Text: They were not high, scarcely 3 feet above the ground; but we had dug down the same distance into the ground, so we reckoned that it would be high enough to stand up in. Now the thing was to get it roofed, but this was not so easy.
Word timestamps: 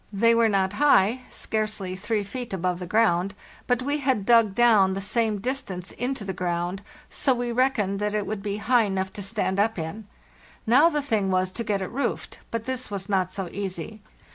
They 0.11 0.33
were 0.33 0.49
not 0.49 0.73
high, 0.81 1.21
scarcely 1.29 1.95
3 1.95 2.23
feet 2.23 2.55
above 2.55 2.79
the 2.79 2.87
ground; 2.87 3.35
but 3.67 3.83
we 3.83 3.99
had 3.99 4.25
dug 4.25 4.55
down 4.55 4.95
the 4.95 4.99
same 4.99 5.37
distance 5.39 5.91
into 5.91 6.25
the 6.25 6.33
ground, 6.33 6.81
so 7.07 7.35
we 7.35 7.51
reckoned 7.51 7.99
that 7.99 8.15
it 8.15 8.25
would 8.25 8.41
be 8.41 8.57
high 8.57 8.85
enough 8.85 9.13
to 9.13 9.21
stand 9.21 9.59
up 9.59 9.77
in. 9.77 10.07
Now 10.65 10.89
the 10.89 11.03
thing 11.03 11.29
was 11.29 11.51
to 11.51 11.63
get 11.63 11.83
it 11.83 11.91
roofed, 11.91 12.39
but 12.49 12.65
this 12.65 12.89
was 12.89 13.09
not 13.09 13.31
so 13.31 13.47
easy. 13.51 14.01